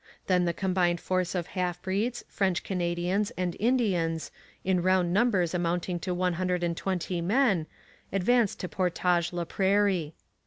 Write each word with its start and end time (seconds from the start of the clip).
Then 0.25 0.45
the 0.45 0.51
combined 0.53 0.99
force 0.99 1.35
of 1.35 1.45
half 1.53 1.79
breeds, 1.79 2.25
French 2.27 2.63
Canadians, 2.63 3.29
and 3.37 3.55
Indians, 3.59 4.31
in 4.63 4.81
round 4.81 5.13
numbers 5.13 5.53
amounting 5.53 5.99
to 5.99 6.11
one 6.15 6.33
hundred 6.33 6.63
and 6.63 6.75
twenty 6.75 7.21
men, 7.21 7.67
advanced 8.11 8.59
to 8.61 8.67
Portage 8.67 9.31
la 9.31 9.43
Prairie. 9.45 10.15